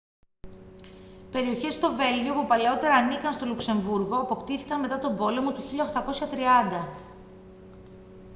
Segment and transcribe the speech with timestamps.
[1.31, 7.01] περιοχές στο βέλγιο που παλαιότερα ανήκαν στο λουξεμβρούργο αποκτήθηκαν μετά τον πόλεμο του 1830